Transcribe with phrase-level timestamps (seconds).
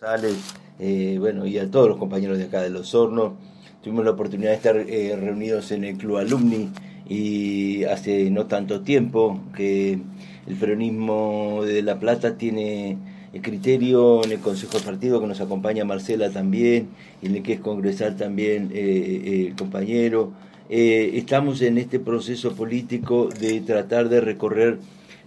[0.00, 0.54] cbp.gov/careers.
[0.78, 3.34] Eh, bueno, y a todos los compañeros de acá de Los Hornos.
[3.82, 6.70] Tuvimos la oportunidad de estar eh, reunidos en el Club Alumni
[7.08, 9.98] y hace no tanto tiempo que
[10.46, 12.96] el peronismo de La Plata tiene
[13.32, 16.88] el criterio en el Consejo de Partido que nos acompaña Marcela también,
[17.22, 20.32] y en el que es congresal también eh, el compañero.
[20.68, 24.78] estamos en este proceso político de tratar de recorrer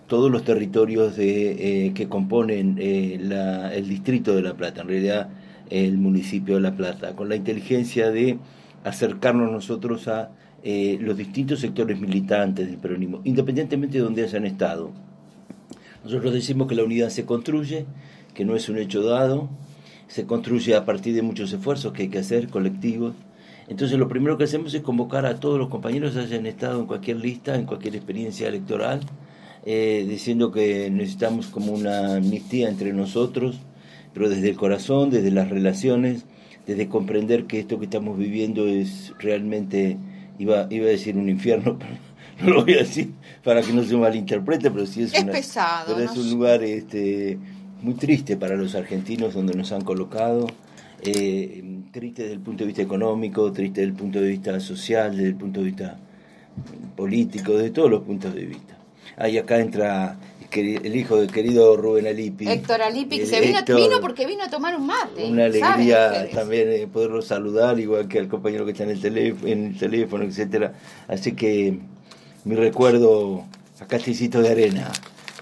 [0.07, 4.81] todos los territorios de, que componen el distrito de La Plata.
[4.81, 5.29] En realidad
[5.69, 8.37] el municipio de La Plata, con la inteligencia de
[8.83, 10.31] acercarnos nosotros a
[10.63, 14.91] eh, los distintos sectores militantes del peronismo, independientemente de donde hayan estado.
[16.03, 17.85] Nosotros decimos que la unidad se construye,
[18.33, 19.49] que no es un hecho dado,
[20.07, 23.15] se construye a partir de muchos esfuerzos que hay que hacer, colectivos.
[23.67, 26.85] Entonces lo primero que hacemos es convocar a todos los compañeros que hayan estado en
[26.85, 28.99] cualquier lista, en cualquier experiencia electoral,
[29.65, 33.59] eh, diciendo que necesitamos como una amnistía entre nosotros,
[34.13, 36.25] pero desde el corazón, desde las relaciones,
[36.67, 39.97] desde comprender que esto que estamos viviendo es realmente,
[40.37, 41.93] iba, iba a decir un infierno, pero
[42.41, 43.11] no lo voy a decir
[43.43, 47.37] para que no se malinterprete, pero sí es, pesado, pero es un lugar este,
[47.81, 50.47] muy triste para los argentinos donde nos han colocado,
[51.01, 55.11] eh, triste desde el punto de vista económico, triste desde el punto de vista social,
[55.15, 55.97] desde el punto de vista
[56.95, 58.72] político, desde todos los puntos de vista.
[59.17, 60.17] Ahí acá entra
[60.61, 62.47] el hijo del querido Rubén Alipi.
[62.47, 65.25] Héctor Alipi, que se vino, vino, porque vino a tomar un mate.
[65.25, 69.51] Una alegría también eh, poderlo saludar, igual que al compañero que está en el, teléfono,
[69.51, 70.73] en el teléfono, etcétera.
[71.07, 71.79] Así que
[72.45, 73.45] mi recuerdo
[73.79, 74.91] a Casticito de Arena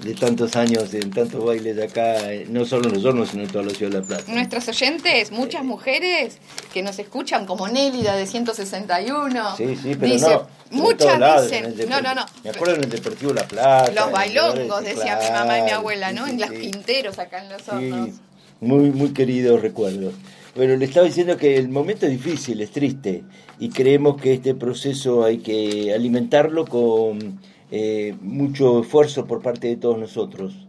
[0.03, 3.43] de tantos años en tantos bailes de acá, eh, no solo en los hornos, sino
[3.43, 4.31] en toda la ciudad de La Plata.
[4.33, 6.39] Nuestros oyentes, muchas mujeres
[6.71, 9.55] que nos escuchan, como Nélida de 161.
[9.57, 10.47] Sí, sí, pero no.
[10.71, 12.25] Muchas dicen, no, no, no.
[12.43, 13.91] Me acuerdo en el Deportivo La Plata.
[13.91, 16.27] Los bailongos, decía mi mamá y mi abuela, ¿no?
[16.27, 18.09] en las pinteros acá en los hornos.
[18.09, 18.15] Sí,
[18.61, 20.13] muy, muy queridos recuerdos.
[20.55, 23.23] Bueno, le estaba diciendo que el momento es difícil, es triste,
[23.59, 27.39] y creemos que este proceso hay que alimentarlo con
[27.71, 30.67] eh, mucho esfuerzo por parte de todos nosotros.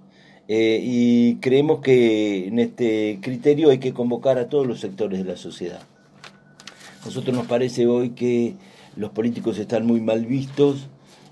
[0.49, 5.25] Eh, y creemos que en este criterio hay que convocar a todos los sectores de
[5.25, 5.83] la sociedad.
[7.05, 8.55] Nosotros nos parece hoy que
[8.97, 10.89] los políticos están muy mal vistos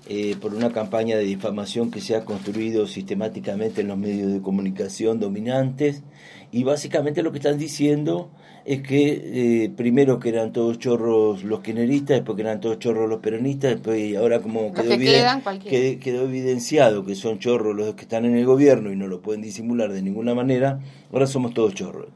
[0.09, 4.41] eh, por una campaña de difamación que se ha construido sistemáticamente en los medios de
[4.41, 6.03] comunicación dominantes
[6.51, 8.31] y básicamente lo que están diciendo
[8.65, 13.09] es que eh, primero que eran todos chorros los kirchneristas, después que eran todos chorros
[13.09, 18.35] los peronistas, después ahora como quedó, quedó, evidenciado que son chorros los que están en
[18.35, 20.79] el gobierno y no lo pueden disimular de ninguna manera,
[21.11, 22.09] ahora somos todos chorros.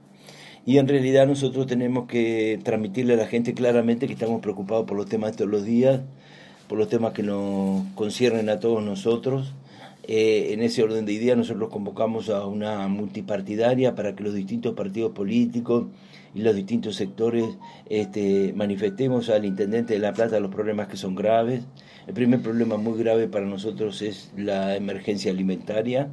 [0.65, 4.97] Y en realidad nosotros tenemos que transmitirle a la gente claramente que estamos preocupados por
[4.97, 6.01] los temas de todos los días,
[6.67, 9.53] por los temas que nos conciernen a todos nosotros
[10.07, 14.75] eh, en ese orden de ideas nosotros convocamos a una multipartidaria para que los distintos
[14.75, 15.87] partidos políticos
[16.35, 17.45] y los distintos sectores
[17.89, 21.63] este, manifestemos al intendente de La Plata los problemas que son graves.
[22.05, 26.09] El primer problema muy grave para nosotros es la emergencia alimentaria,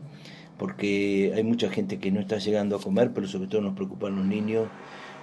[0.62, 4.14] porque hay mucha gente que no está llegando a comer, pero sobre todo nos preocupan
[4.14, 4.68] los niños,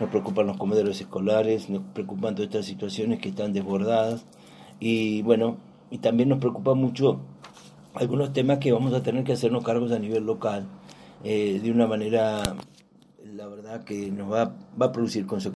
[0.02, 4.26] nos preocupan los comedores escolares, nos preocupan todas estas situaciones que están desbordadas
[4.82, 5.56] y bueno,
[5.92, 7.22] y también nos preocupa mucho
[7.94, 10.68] algunos temas que vamos a tener que hacernos cargos a nivel local
[11.24, 12.44] eh, de una manera,
[13.24, 15.59] la verdad, que nos va, va a producir consecuencias.